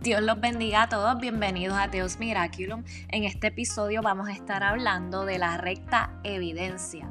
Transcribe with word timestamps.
Dios 0.00 0.22
los 0.22 0.40
bendiga 0.40 0.82
a 0.82 0.88
todos, 0.88 1.18
bienvenidos 1.18 1.76
a 1.76 1.90
Teos 1.90 2.20
Miraculum. 2.20 2.84
En 3.08 3.24
este 3.24 3.48
episodio 3.48 4.00
vamos 4.00 4.28
a 4.28 4.32
estar 4.32 4.62
hablando 4.62 5.24
de 5.24 5.38
la 5.38 5.56
recta 5.56 6.20
evidencia. 6.22 7.10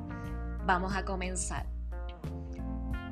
Vamos 0.65 0.95
a 0.95 1.03
comenzar. 1.03 1.65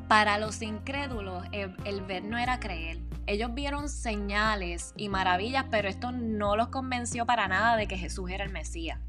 Para 0.08 0.38
los 0.38 0.62
incrédulos, 0.62 1.44
el, 1.52 2.02
ver 2.04 2.24
no 2.24 2.38
era 2.38 2.62
creer. 2.62 3.00
Ellos 3.28 3.54
vieron 3.54 3.90
señales 3.90 4.94
y 4.96 5.10
maravillas, 5.10 5.66
pero 5.70 5.90
esto 5.90 6.14
no 6.14 6.56
los 6.56 6.70
convenció 6.70 7.26
para 7.26 7.50
nada 7.50 7.76
de 7.76 7.88
que 7.88 7.98
Jesús 7.98 8.32
era 8.32 8.46
el 8.46 8.54
Mesías. 8.54 9.02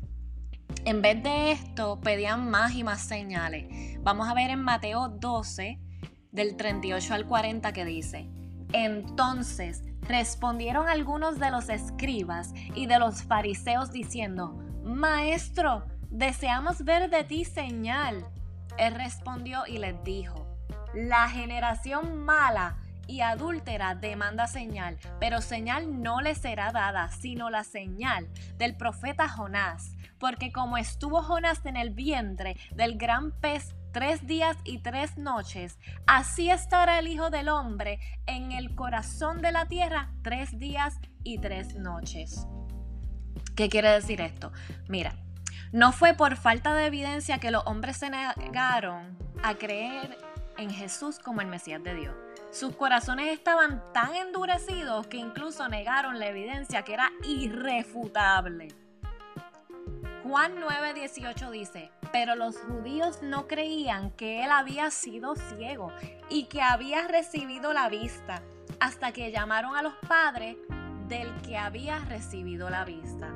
En 0.85 1.01
vez 1.01 1.23
de 1.23 1.53
esto, 1.53 2.01
pedían 2.01 2.51
más 2.51 2.75
y 2.75 2.83
más 2.83 3.03
señales. 3.03 3.67
Vamos 4.01 4.29
a 4.29 4.35
ver 4.35 4.51
en 4.51 4.63
Mateo 4.63 5.11
12, 5.11 5.79
del 6.33 6.57
38 6.57 7.15
al 7.15 7.25
40, 7.25 7.73
que 7.73 7.85
dice, 7.85 8.29
entonces 8.73 9.85
respondieron 10.09 10.89
algunos 10.89 11.39
de 11.39 11.51
los 11.51 11.69
escribas 11.69 12.53
y 12.75 12.87
de 12.87 12.99
los 12.99 13.23
fariseos 13.23 13.93
diciendo, 13.93 14.57
Maestro, 14.83 15.87
deseamos 16.11 16.85
ver 16.85 17.11
de 17.11 17.25
ti 17.25 17.45
señal. 17.45 18.25
Él 18.79 18.95
respondió 18.95 19.67
y 19.67 19.79
les 19.79 20.03
dijo, 20.05 20.47
la 20.95 21.29
generación 21.29 22.25
mala 22.25 22.77
y 23.07 23.21
adúltera 23.21 23.95
demanda 23.95 24.47
señal, 24.47 24.99
pero 25.21 25.41
señal 25.41 26.03
no 26.03 26.21
le 26.21 26.35
será 26.35 26.73
dada, 26.73 27.09
sino 27.11 27.51
la 27.51 27.65
señal 27.65 28.29
del 28.57 28.77
profeta 28.77 29.29
Jonás, 29.29 29.97
porque 30.19 30.53
como 30.53 30.77
estuvo 30.77 31.23
Jonás 31.23 31.65
en 31.67 31.77
el 31.77 31.91
vientre 31.91 32.57
del 32.73 32.97
gran 32.99 33.33
pez 33.33 33.75
tres 33.97 34.27
días 34.27 34.59
y 34.65 34.81
tres 34.81 35.17
noches, 35.17 35.79
así 36.07 36.51
estará 36.51 36.99
el 36.99 37.09
Hijo 37.09 37.31
del 37.31 37.49
Hombre 37.49 37.99
en 38.27 38.53
el 38.53 38.75
corazón 38.75 39.41
de 39.41 39.53
la 39.53 39.69
tierra 39.69 40.11
tres 40.21 40.59
días 40.59 41.01
y 41.25 41.39
tres 41.39 41.77
noches. 41.77 42.47
¿Qué 43.57 43.71
quiere 43.71 43.89
decir 43.89 44.21
esto? 44.21 44.53
Mira, 44.87 45.17
no 45.73 45.93
fue 45.93 46.13
por 46.13 46.37
falta 46.37 46.75
de 46.75 46.85
evidencia 46.85 47.39
que 47.39 47.51
los 47.51 47.63
hombres 47.65 47.97
se 47.97 48.11
negaron 48.11 49.17
a 49.43 49.55
creer 49.55 50.19
en 50.59 50.69
Jesús 50.69 51.19
como 51.19 51.41
el 51.41 51.47
Mesías 51.47 51.83
de 51.83 51.95
Dios. 51.95 52.15
Sus 52.53 52.77
corazones 52.77 53.33
estaban 53.33 53.83
tan 53.95 54.15
endurecidos 54.15 55.07
que 55.07 55.17
incluso 55.17 55.71
negaron 55.71 56.19
la 56.19 56.27
evidencia 56.27 56.83
que 56.83 56.93
era 56.93 57.13
irrefutable. 57.25 58.69
Juan 60.23 60.57
9:18 60.57 61.51
dice, 61.51 61.91
pero 62.19 62.35
los 62.35 62.57
judíos 62.57 63.19
no 63.21 63.47
creían 63.47 64.11
que 64.13 64.43
él 64.43 64.51
había 64.51 64.91
sido 64.91 65.35
ciego 65.37 65.93
y 66.31 66.45
que 66.45 66.63
había 66.63 67.07
recibido 67.07 67.75
la 67.75 67.91
vista, 67.91 68.41
hasta 68.81 69.13
que 69.13 69.31
llamaron 69.31 69.77
a 69.77 69.83
los 69.83 69.93
padres 70.09 70.57
del 71.09 71.31
que 71.43 71.59
había 71.59 71.99
recibido 71.99 72.71
la 72.71 72.87
vista. 72.87 73.35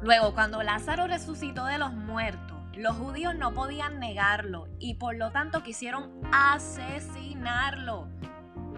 Luego, 0.00 0.32
cuando 0.32 0.62
Lázaro 0.62 1.08
resucitó 1.08 1.64
de 1.64 1.78
los 1.78 1.92
muertos, 1.92 2.56
los 2.76 2.94
judíos 2.96 3.34
no 3.34 3.52
podían 3.52 3.98
negarlo 3.98 4.68
y 4.78 4.94
por 4.94 5.16
lo 5.16 5.32
tanto 5.32 5.64
quisieron 5.64 6.20
asesinarlo. 6.30 8.06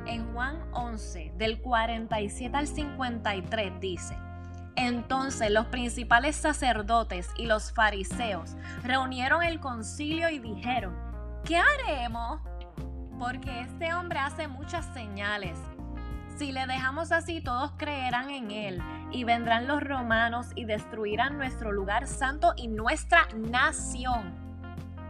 En 0.07 0.33
Juan 0.33 0.65
11, 0.73 1.35
del 1.37 1.61
47 1.61 2.57
al 2.57 2.69
53 2.69 3.81
dice, 3.81 4.17
entonces 4.77 5.51
los 5.51 5.67
principales 5.67 6.37
sacerdotes 6.37 7.29
y 7.37 7.47
los 7.47 7.73
fariseos 7.73 8.57
reunieron 8.83 9.43
el 9.43 9.61
concilio 9.61 10.29
y 10.29 10.39
dijeron, 10.39 10.95
¿qué 11.45 11.57
haremos? 11.57 12.41
Porque 13.19 13.61
este 13.61 13.95
hombre 13.95 14.19
hace 14.19 14.49
muchas 14.49 14.85
señales. 14.93 15.57
Si 16.37 16.51
le 16.51 16.67
dejamos 16.67 17.13
así, 17.13 17.41
todos 17.41 17.73
creerán 17.77 18.31
en 18.31 18.51
él 18.51 18.83
y 19.13 19.23
vendrán 19.23 19.69
los 19.69 19.81
romanos 19.81 20.49
y 20.57 20.65
destruirán 20.65 21.39
nuestro 21.39 21.71
lugar 21.71 22.09
santo 22.09 22.53
y 22.57 22.67
nuestra 22.67 23.29
nación. 23.37 24.35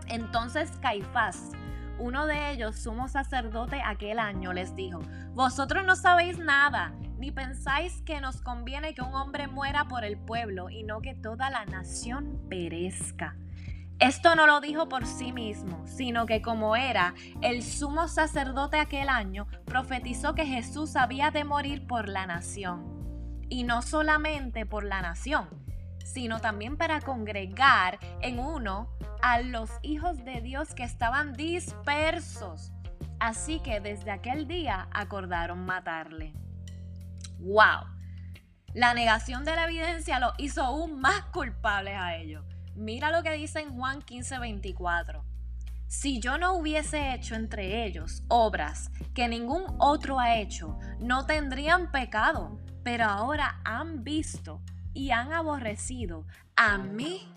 Entonces 0.06 0.70
Caifás, 0.82 1.52
uno 1.98 2.26
de 2.26 2.50
ellos, 2.50 2.78
sumo 2.78 3.08
sacerdote 3.08 3.80
aquel 3.82 4.18
año, 4.18 4.52
les 4.52 4.76
dijo, 4.76 5.00
vosotros 5.32 5.86
no 5.86 5.96
sabéis 5.96 6.38
nada 6.38 6.92
ni 7.18 7.30
pensáis 7.30 8.02
que 8.02 8.20
nos 8.20 8.40
conviene 8.40 8.94
que 8.94 9.02
un 9.02 9.14
hombre 9.14 9.46
muera 9.46 9.86
por 9.86 10.04
el 10.04 10.16
pueblo 10.16 10.70
y 10.70 10.82
no 10.82 11.00
que 11.00 11.14
toda 11.14 11.50
la 11.50 11.64
nación 11.64 12.40
perezca. 12.48 13.36
Esto 14.00 14.34
no 14.34 14.46
lo 14.46 14.60
dijo 14.60 14.88
por 14.88 15.06
sí 15.06 15.32
mismo, 15.32 15.86
sino 15.86 16.26
que 16.26 16.42
como 16.42 16.74
era 16.74 17.14
el 17.42 17.62
sumo 17.62 18.08
sacerdote 18.08 18.78
aquel 18.78 19.08
año, 19.08 19.46
profetizó 19.64 20.34
que 20.34 20.44
Jesús 20.44 20.96
había 20.96 21.30
de 21.30 21.44
morir 21.44 21.86
por 21.86 22.08
la 22.08 22.26
nación. 22.26 22.92
Y 23.48 23.62
no 23.62 23.82
solamente 23.82 24.66
por 24.66 24.84
la 24.84 25.00
nación, 25.00 25.48
sino 26.04 26.40
también 26.40 26.76
para 26.76 27.00
congregar 27.00 27.98
en 28.20 28.40
uno 28.40 28.88
a 29.22 29.40
los 29.40 29.70
hijos 29.82 30.24
de 30.24 30.40
Dios 30.40 30.74
que 30.74 30.82
estaban 30.82 31.32
dispersos. 31.32 32.72
Así 33.20 33.60
que 33.60 33.80
desde 33.80 34.10
aquel 34.10 34.48
día 34.48 34.88
acordaron 34.92 35.64
matarle. 35.64 36.34
¡Wow! 37.38 37.94
La 38.74 38.92
negación 38.92 39.44
de 39.44 39.54
la 39.54 39.64
evidencia 39.64 40.18
lo 40.18 40.32
hizo 40.38 40.62
aún 40.62 41.00
más 41.00 41.22
culpables 41.26 41.94
a 41.96 42.16
ellos. 42.16 42.44
Mira 42.74 43.10
lo 43.10 43.22
que 43.22 43.32
dice 43.32 43.60
en 43.60 43.76
Juan 43.76 44.02
15:24. 44.02 45.22
Si 45.86 46.18
yo 46.18 46.38
no 46.38 46.54
hubiese 46.54 47.14
hecho 47.14 47.36
entre 47.36 47.84
ellos 47.84 48.24
obras 48.28 48.90
que 49.14 49.28
ningún 49.28 49.64
otro 49.78 50.18
ha 50.18 50.36
hecho, 50.38 50.78
no 50.98 51.24
tendrían 51.24 51.92
pecado, 51.92 52.58
pero 52.82 53.04
ahora 53.04 53.60
han 53.64 54.02
visto 54.02 54.60
y 54.92 55.12
han 55.12 55.32
aborrecido 55.32 56.26
a 56.56 56.78
mí 56.78 57.28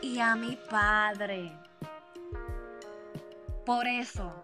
y 0.00 0.20
a 0.20 0.36
mi 0.36 0.56
Padre. 0.70 1.52
Por 3.66 3.86
eso, 3.86 4.42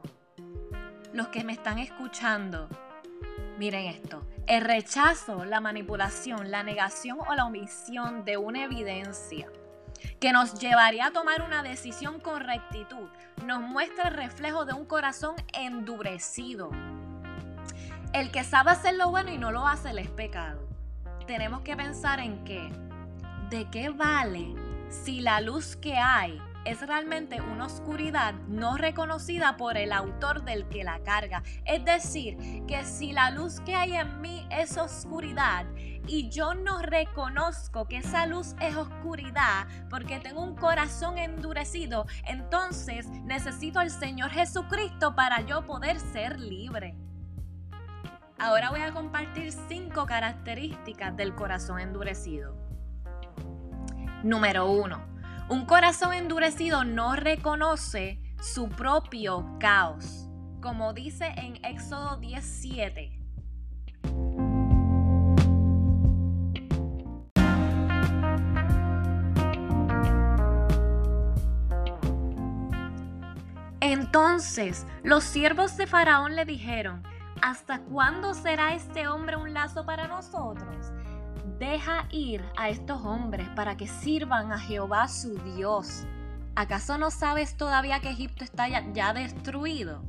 los 1.15 1.29
que 1.29 1.43
me 1.43 1.55
están 1.55 1.79
escuchando, 1.79 2.69
miren 3.59 3.87
esto, 3.87 4.27
el 4.47 4.63
rechazo, 4.63 5.45
la 5.45 5.61
manipulación, 5.61 6.51
la 6.51 6.63
negación 6.63 7.19
o 7.27 7.35
la 7.35 7.47
omisión 7.47 8.25
de 8.25 8.37
una 8.37 8.65
evidencia 8.65 9.49
que 10.21 10.33
nos 10.33 10.55
llevaría 10.55 11.07
a 11.07 11.11
tomar 11.13 11.43
una 11.43 11.63
decisión 11.63 12.21
con 12.21 12.41
rectitud, 12.41 13.09
nos 13.47 13.61
muestra 13.61 14.09
el 14.09 14.15
reflejo 14.15 14.65
de 14.65 14.75
un 14.75 14.85
corazón 14.85 15.35
endurecido. 15.53 16.71
El 18.13 18.31
que 18.31 18.45
sabe 18.45 18.71
hacer 18.71 18.95
lo 18.95 19.11
bueno 19.11 19.33
y 19.33 19.39
no 19.39 19.51
lo 19.51 19.67
hace 19.67 19.99
es 19.99 20.11
pecado. 20.11 20.69
Tenemos 21.27 21.63
que 21.63 21.77
pensar 21.77 22.21
en 22.21 22.45
qué, 22.45 22.71
de 23.49 23.69
qué 23.71 23.89
vale 23.89 24.55
si 24.89 25.21
la 25.21 25.41
luz 25.41 25.77
que 25.77 25.97
hay 25.97 26.41
es 26.65 26.81
realmente 26.81 27.41
una 27.41 27.67
oscuridad 27.67 28.35
no 28.49 28.77
reconocida 28.77 29.57
por 29.57 29.77
el 29.77 29.93
autor 29.93 30.45
del 30.45 30.67
que 30.69 30.85
la 30.85 31.01
carga. 31.01 31.43
Es 31.65 31.85
decir, 31.85 32.65
que 32.67 32.85
si 32.85 33.13
la 33.13 33.31
luz 33.31 33.61
que 33.61 33.75
hay 33.75 33.97
en 33.97 34.21
mí 34.21 34.47
es 34.51 34.77
oscuridad 34.79 35.67
y 36.07 36.31
yo 36.31 36.55
no 36.55 36.81
reconozco 36.83 37.87
que 37.87 37.99
esa 37.99 38.27
luz 38.27 38.55
es 38.61 38.77
oscuridad 38.77 39.67
porque 39.91 40.19
tengo 40.21 40.43
un 40.43 40.57
corazón 40.57 41.19
endurecido, 41.19 42.07
entonces 42.27 43.09
necesito 43.25 43.79
al 43.79 43.91
Señor 43.91 44.31
Jesucristo 44.31 45.15
para 45.15 45.43
yo 45.43 45.67
poder 45.67 46.01
ser 46.01 46.41
libre. 46.41 46.97
Ahora 48.39 48.71
voy 48.71 48.81
a 48.81 48.93
compartir 48.93 49.53
cinco 49.69 50.07
características 50.07 51.17
del 51.17 51.35
corazón 51.35 51.79
endurecido. 51.79 52.57
Número 54.23 54.71
uno 54.71 55.14
un 55.49 55.67
corazón 55.67 56.15
endurecido 56.15 56.85
no 56.85 57.17
reconoce 57.17 58.19
su 58.41 58.69
propio 58.69 59.57
caos, 59.61 60.29
como 60.61 60.95
dice 60.95 61.27
en 61.37 61.63
Éxodo 61.65 62.17
17. 62.17 63.21
Entonces 73.81 74.87
los 75.03 75.25
siervos 75.25 75.77
de 75.77 75.87
Faraón 75.87 76.37
le 76.37 76.47
dijeron, 76.47 77.03
¿hasta 77.43 77.81
cuándo 77.81 78.33
será 78.33 78.75
este 78.75 79.09
hombre 79.09 79.37
un 79.37 79.53
lazo 79.53 79.85
para 79.85 80.09
nosotros? 80.09 80.93
Deja 81.59 82.09
ir 82.11 82.43
a 82.57 82.69
estos 82.69 83.05
hombres 83.05 83.49
para 83.51 83.77
que 83.77 83.87
sirvan 83.87 84.51
a 84.51 84.59
Jehová 84.59 85.07
su 85.07 85.39
Dios. 85.55 86.05
¿Acaso 86.57 86.99
no 86.99 87.13
sabes 87.13 87.57
todavía 87.57 88.01
que 88.01 88.11
Egipto 88.11 88.43
está 88.43 88.67
ya, 88.69 89.13
destruido? 89.13 90.03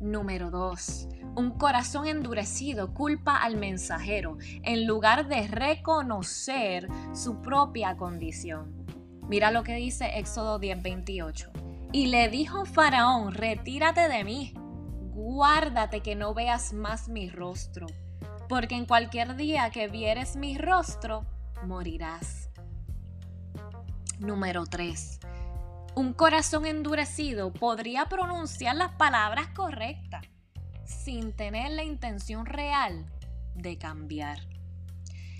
Número 0.00 0.50
2. 0.50 1.08
Un 1.36 1.50
corazón 1.52 2.08
endurecido 2.08 2.94
culpa 2.94 3.36
al 3.36 3.56
mensajero 3.56 4.38
en 4.62 4.86
lugar 4.86 5.28
de 5.28 5.46
reconocer 5.46 6.88
su 7.14 7.40
propia 7.42 7.96
condición. 7.96 8.86
Mira 9.28 9.52
lo 9.52 9.62
que 9.62 9.74
dice 9.74 10.18
Éxodo 10.18 10.58
10:28. 10.58 11.50
Y 11.92 12.06
le 12.06 12.28
dijo 12.28 12.64
Faraón, 12.64 13.32
retírate 13.32 14.08
de 14.08 14.24
mí, 14.24 14.52
guárdate 15.14 16.00
que 16.00 16.16
no 16.16 16.34
veas 16.34 16.72
más 16.72 17.08
mi 17.08 17.28
rostro, 17.30 17.86
porque 18.48 18.74
en 18.74 18.86
cualquier 18.86 19.36
día 19.36 19.70
que 19.70 19.88
vieres 19.88 20.36
mi 20.36 20.58
rostro, 20.58 21.26
morirás. 21.64 22.50
Número 24.18 24.66
3. 24.66 25.20
Un 25.94 26.12
corazón 26.12 26.66
endurecido 26.66 27.52
podría 27.52 28.06
pronunciar 28.06 28.76
las 28.76 28.92
palabras 28.92 29.48
correctas 29.48 30.24
sin 30.84 31.32
tener 31.32 31.70
la 31.72 31.84
intención 31.84 32.46
real 32.46 33.06
de 33.54 33.78
cambiar. 33.78 34.38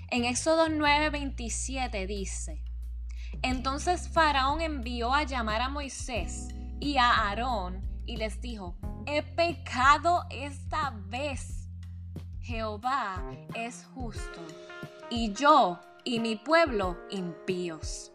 En 0.09 0.25
Éxodo 0.25 0.67
9:27 0.67 2.07
dice, 2.07 2.63
entonces 3.41 4.09
Faraón 4.09 4.61
envió 4.61 5.13
a 5.13 5.23
llamar 5.23 5.61
a 5.61 5.69
Moisés 5.69 6.47
y 6.79 6.97
a 6.97 7.11
Aarón 7.11 7.87
y 8.05 8.17
les 8.17 8.41
dijo, 8.41 8.77
he 9.05 9.21
pecado 9.21 10.25
esta 10.29 10.91
vez. 11.07 11.56
Jehová 12.47 13.21
es 13.55 13.85
justo 13.93 14.39
y 15.09 15.33
yo 15.33 15.81
y 16.05 16.21
mi 16.21 16.37
pueblo 16.37 16.95
impíos. 17.09 18.13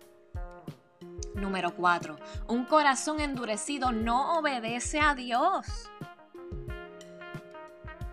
Número 1.34 1.76
4. 1.76 2.16
Un 2.48 2.64
corazón 2.64 3.20
endurecido 3.20 3.92
no 3.92 4.38
obedece 4.38 5.00
a 5.00 5.14
Dios. 5.14 5.90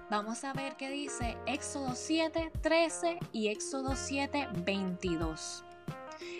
Vamos 0.10 0.44
a 0.44 0.51
ver 0.51 0.75
qué 0.75 0.89
dice 0.89 1.38
Éxodo 1.45 1.95
7, 1.95 2.51
13 2.62 3.19
y 3.31 3.48
Éxodo 3.48 3.95
7, 3.95 4.50
22. 4.66 5.63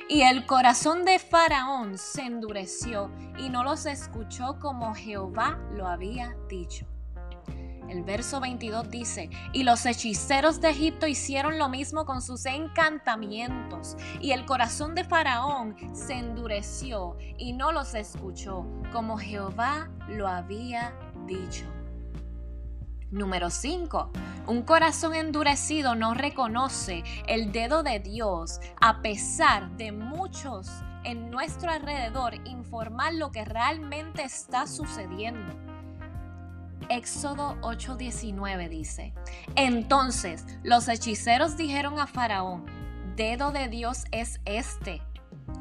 Y 0.10 0.24
el 0.24 0.46
corazón 0.46 1.06
de 1.06 1.20
Faraón 1.20 1.98
se 1.98 2.24
endureció 2.24 3.10
y 3.38 3.48
no 3.48 3.64
los 3.64 3.86
escuchó 3.86 4.60
como 4.60 4.94
Jehová 4.94 5.58
lo 5.72 5.88
había 5.88 6.36
dicho. 6.50 6.86
El 7.90 8.04
verso 8.04 8.40
22 8.40 8.92
dice, 8.92 9.32
y 9.52 9.64
los 9.64 9.84
hechiceros 9.88 10.62
de 10.62 10.70
Egipto 10.70 11.08
hicieron 11.08 11.58
lo 11.58 11.70
mismo 11.70 12.06
con 12.06 12.22
sus 12.22 12.46
encantamientos, 12.46 13.98
y 14.22 14.32
el 14.32 14.46
corazón 14.46 14.94
de 14.94 15.04
Faraón 15.04 15.76
se 15.94 16.14
endureció 16.14 17.18
y 17.40 17.54
no 17.54 17.72
los 17.72 17.96
escuchó, 17.96 18.68
como 18.94 19.18
Jehová 19.18 19.90
lo 20.08 20.28
había 20.28 20.94
dicho. 21.26 21.66
Número 23.10 23.50
5. 23.50 24.12
Un 24.46 24.62
corazón 24.62 25.16
endurecido 25.16 25.96
no 25.96 26.14
reconoce 26.14 27.04
el 27.28 27.52
dedo 27.52 27.82
de 27.82 28.00
Dios 28.00 28.60
a 28.80 29.02
pesar 29.02 29.76
de 29.78 29.92
muchos 29.92 30.70
en 31.04 31.32
nuestro 31.32 31.72
alrededor 31.72 32.36
informar 32.48 33.16
lo 33.16 33.32
que 33.32 33.46
realmente 33.46 34.22
está 34.22 34.68
sucediendo. 34.68 35.69
Éxodo 36.90 37.58
8:19 37.62 38.70
dice, 38.70 39.14
entonces 39.56 40.46
los 40.64 40.88
hechiceros 40.88 41.58
dijeron 41.58 42.00
a 42.00 42.08
Faraón, 42.08 42.66
dedo 43.16 43.52
de 43.52 43.68
Dios 43.68 44.06
es 44.12 44.40
este. 44.46 45.02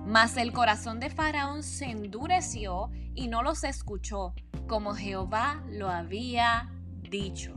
Mas 0.07 0.37
el 0.37 0.53
corazón 0.53 1.01
de 1.01 1.11
Faraón 1.11 1.63
se 1.63 1.87
endureció 1.87 2.91
y 3.15 3.29
no 3.29 3.43
los 3.43 3.65
escuchó, 3.65 4.35
como 4.67 4.95
Jehová 4.95 5.63
lo 5.69 5.91
había 5.91 6.71
dicho. 7.03 7.55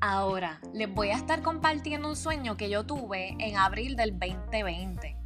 Ahora, 0.00 0.60
les 0.72 0.92
voy 0.92 1.10
a 1.10 1.16
estar 1.16 1.42
compartiendo 1.42 2.08
un 2.08 2.16
sueño 2.16 2.56
que 2.56 2.70
yo 2.70 2.86
tuve 2.86 3.36
en 3.38 3.56
abril 3.56 3.96
del 3.96 4.18
2020. 4.18 5.16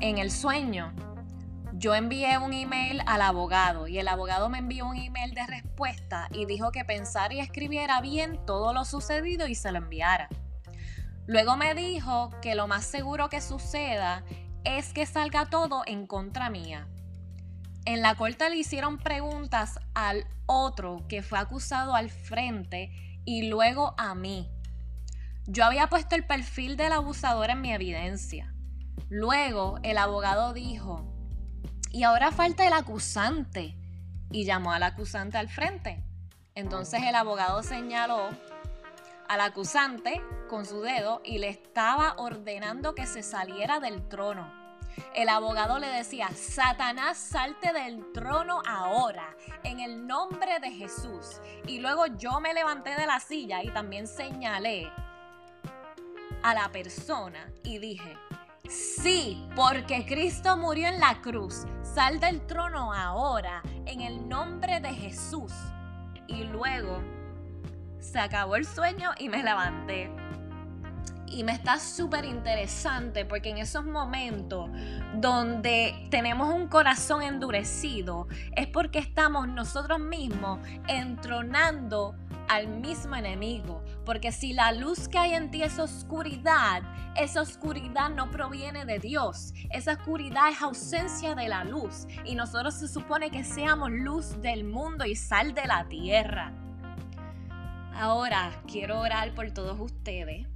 En 0.00 0.18
el 0.18 0.32
sueño, 0.32 0.92
yo 1.82 1.96
envié 1.96 2.38
un 2.38 2.52
email 2.52 3.02
al 3.06 3.22
abogado 3.22 3.88
y 3.88 3.98
el 3.98 4.06
abogado 4.06 4.48
me 4.48 4.58
envió 4.58 4.86
un 4.86 4.96
email 4.96 5.34
de 5.34 5.44
respuesta 5.48 6.28
y 6.30 6.46
dijo 6.46 6.70
que 6.70 6.84
pensara 6.84 7.34
y 7.34 7.40
escribiera 7.40 8.00
bien 8.00 8.38
todo 8.46 8.72
lo 8.72 8.84
sucedido 8.84 9.48
y 9.48 9.56
se 9.56 9.72
lo 9.72 9.78
enviara. 9.78 10.28
Luego 11.26 11.56
me 11.56 11.74
dijo 11.74 12.30
que 12.40 12.54
lo 12.54 12.68
más 12.68 12.84
seguro 12.84 13.28
que 13.28 13.40
suceda 13.40 14.22
es 14.62 14.92
que 14.92 15.06
salga 15.06 15.46
todo 15.46 15.82
en 15.84 16.06
contra 16.06 16.50
mía. 16.50 16.86
En 17.84 18.00
la 18.00 18.14
corte 18.14 18.48
le 18.48 18.58
hicieron 18.58 18.98
preguntas 18.98 19.80
al 19.92 20.24
otro 20.46 21.04
que 21.08 21.20
fue 21.24 21.40
acusado 21.40 21.96
al 21.96 22.10
frente 22.10 22.92
y 23.24 23.48
luego 23.48 23.96
a 23.98 24.14
mí. 24.14 24.48
Yo 25.48 25.64
había 25.64 25.88
puesto 25.88 26.14
el 26.14 26.24
perfil 26.24 26.76
del 26.76 26.92
abusador 26.92 27.50
en 27.50 27.60
mi 27.60 27.72
evidencia. 27.72 28.54
Luego 29.08 29.80
el 29.82 29.98
abogado 29.98 30.52
dijo, 30.52 31.11
y 31.92 32.04
ahora 32.04 32.32
falta 32.32 32.66
el 32.66 32.72
acusante. 32.72 33.76
Y 34.30 34.44
llamó 34.44 34.72
al 34.72 34.82
acusante 34.82 35.36
al 35.36 35.50
frente. 35.50 36.02
Entonces 36.54 37.02
el 37.02 37.14
abogado 37.14 37.62
señaló 37.62 38.30
al 39.28 39.40
acusante 39.40 40.22
con 40.48 40.64
su 40.66 40.80
dedo 40.80 41.20
y 41.24 41.38
le 41.38 41.48
estaba 41.48 42.14
ordenando 42.16 42.94
que 42.94 43.06
se 43.06 43.22
saliera 43.22 43.78
del 43.78 44.08
trono. 44.08 44.50
El 45.14 45.28
abogado 45.28 45.78
le 45.78 45.86
decía, 45.86 46.28
Satanás, 46.34 47.16
salte 47.16 47.72
del 47.72 48.12
trono 48.12 48.62
ahora, 48.66 49.34
en 49.62 49.80
el 49.80 50.06
nombre 50.06 50.60
de 50.60 50.70
Jesús. 50.70 51.40
Y 51.66 51.80
luego 51.80 52.06
yo 52.06 52.40
me 52.40 52.52
levanté 52.52 52.94
de 52.94 53.06
la 53.06 53.20
silla 53.20 53.62
y 53.62 53.70
también 53.70 54.06
señalé 54.06 54.90
a 56.42 56.54
la 56.54 56.70
persona 56.70 57.50
y 57.62 57.78
dije, 57.78 58.16
sí, 58.72 59.46
porque 59.54 60.04
Cristo 60.06 60.56
murió 60.56 60.88
en 60.88 60.98
la 60.98 61.20
cruz, 61.20 61.66
sal 61.82 62.18
del 62.20 62.44
trono 62.46 62.92
ahora, 62.92 63.62
en 63.86 64.00
el 64.00 64.28
nombre 64.28 64.80
de 64.80 64.92
Jesús. 64.94 65.52
Y 66.26 66.44
luego 66.44 67.02
se 68.00 68.18
acabó 68.18 68.56
el 68.56 68.66
sueño 68.66 69.10
y 69.18 69.28
me 69.28 69.42
levanté 69.42 70.10
y 71.32 71.44
me 71.44 71.52
está 71.52 71.78
súper 71.78 72.24
interesante 72.24 73.24
porque 73.24 73.50
en 73.50 73.58
esos 73.58 73.84
momentos 73.84 74.70
donde 75.14 76.06
tenemos 76.10 76.54
un 76.54 76.68
corazón 76.68 77.22
endurecido 77.22 78.28
es 78.54 78.66
porque 78.66 78.98
estamos 78.98 79.48
nosotros 79.48 79.98
mismos 79.98 80.58
entronando 80.88 82.14
al 82.48 82.68
mismo 82.68 83.16
enemigo. 83.16 83.82
Porque 84.04 84.30
si 84.30 84.52
la 84.52 84.72
luz 84.72 85.08
que 85.08 85.18
hay 85.18 85.32
en 85.32 85.50
ti 85.50 85.62
es 85.62 85.78
oscuridad, 85.78 86.82
esa 87.16 87.40
oscuridad 87.40 88.10
no 88.10 88.30
proviene 88.30 88.84
de 88.84 88.98
Dios. 88.98 89.54
Esa 89.70 89.92
oscuridad 89.92 90.50
es 90.50 90.60
ausencia 90.60 91.34
de 91.34 91.48
la 91.48 91.64
luz. 91.64 92.06
Y 92.24 92.34
nosotros 92.34 92.74
se 92.74 92.88
supone 92.88 93.30
que 93.30 93.42
seamos 93.42 93.90
luz 93.90 94.40
del 94.42 94.64
mundo 94.64 95.06
y 95.06 95.16
sal 95.16 95.54
de 95.54 95.66
la 95.66 95.88
tierra. 95.88 96.52
Ahora 97.94 98.50
quiero 98.66 99.00
orar 99.00 99.34
por 99.34 99.50
todos 99.52 99.78
ustedes 99.80 100.51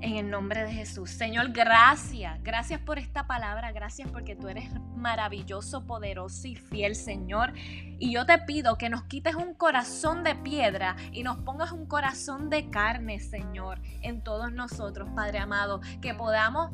en 0.00 0.16
el 0.16 0.30
nombre 0.30 0.62
de 0.62 0.72
Jesús. 0.72 1.10
Señor, 1.10 1.52
gracias. 1.52 2.42
Gracias 2.42 2.80
por 2.80 2.98
esta 2.98 3.26
palabra. 3.26 3.72
Gracias 3.72 4.10
porque 4.10 4.36
tú 4.36 4.48
eres 4.48 4.70
maravilloso, 4.96 5.86
poderoso 5.86 6.48
y 6.48 6.54
fiel, 6.54 6.94
Señor. 6.94 7.52
Y 7.98 8.12
yo 8.12 8.26
te 8.26 8.38
pido 8.38 8.78
que 8.78 8.88
nos 8.88 9.04
quites 9.04 9.34
un 9.34 9.54
corazón 9.54 10.24
de 10.24 10.34
piedra 10.34 10.96
y 11.12 11.22
nos 11.22 11.38
pongas 11.38 11.72
un 11.72 11.86
corazón 11.86 12.50
de 12.50 12.70
carne, 12.70 13.20
Señor, 13.20 13.80
en 14.02 14.22
todos 14.22 14.52
nosotros, 14.52 15.08
Padre 15.14 15.38
amado. 15.38 15.80
Que 16.00 16.14
podamos 16.14 16.70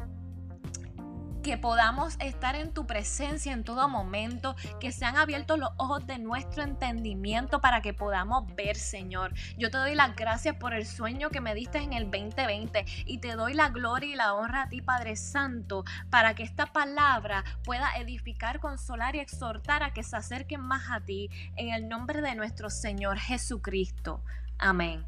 que 1.42 1.58
podamos 1.58 2.16
estar 2.20 2.54
en 2.54 2.72
tu 2.72 2.86
presencia 2.86 3.52
en 3.52 3.64
todo 3.64 3.88
momento, 3.88 4.54
que 4.80 4.92
sean 4.92 5.16
abiertos 5.16 5.58
los 5.58 5.70
ojos 5.76 6.06
de 6.06 6.18
nuestro 6.18 6.62
entendimiento 6.62 7.60
para 7.60 7.82
que 7.82 7.92
podamos 7.92 8.54
ver, 8.54 8.76
Señor. 8.76 9.34
Yo 9.58 9.70
te 9.70 9.78
doy 9.78 9.94
las 9.94 10.14
gracias 10.14 10.56
por 10.56 10.72
el 10.72 10.86
sueño 10.86 11.30
que 11.30 11.40
me 11.40 11.54
diste 11.54 11.78
en 11.78 11.92
el 11.92 12.10
2020 12.10 12.84
y 13.06 13.18
te 13.18 13.34
doy 13.34 13.54
la 13.54 13.70
gloria 13.70 14.12
y 14.12 14.14
la 14.14 14.34
honra 14.34 14.62
a 14.62 14.68
ti, 14.68 14.80
Padre 14.80 15.16
Santo, 15.16 15.84
para 16.10 16.34
que 16.34 16.44
esta 16.44 16.66
palabra 16.66 17.44
pueda 17.64 17.90
edificar, 17.96 18.60
consolar 18.60 19.16
y 19.16 19.20
exhortar 19.20 19.82
a 19.82 19.92
que 19.92 20.04
se 20.04 20.16
acerquen 20.16 20.60
más 20.60 20.90
a 20.90 21.00
ti 21.00 21.28
en 21.56 21.74
el 21.74 21.88
nombre 21.88 22.22
de 22.22 22.36
nuestro 22.36 22.70
Señor 22.70 23.18
Jesucristo. 23.18 24.22
Amén. 24.58 25.04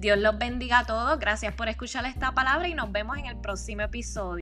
Dios 0.00 0.18
los 0.18 0.38
bendiga 0.38 0.78
a 0.80 0.86
todos. 0.86 1.18
Gracias 1.18 1.54
por 1.54 1.68
escuchar 1.68 2.06
esta 2.06 2.32
palabra 2.32 2.66
y 2.68 2.74
nos 2.74 2.90
vemos 2.90 3.18
en 3.18 3.26
el 3.26 3.36
próximo 3.36 3.82
episodio. 3.82 4.38